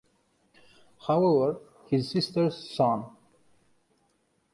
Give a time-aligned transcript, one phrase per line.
[1.05, 3.05] However, his sister's son.